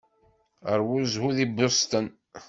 [0.79, 2.05] Ṛwu zzhu deg Boston.